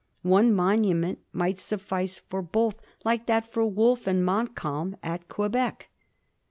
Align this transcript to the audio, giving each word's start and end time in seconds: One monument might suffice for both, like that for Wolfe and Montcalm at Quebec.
One 0.23 0.51
monument 0.51 1.19
might 1.31 1.59
suffice 1.59 2.17
for 2.27 2.41
both, 2.41 2.81
like 3.05 3.27
that 3.27 3.45
for 3.53 3.67
Wolfe 3.67 4.07
and 4.07 4.25
Montcalm 4.25 4.97
at 5.03 5.27
Quebec. 5.27 5.89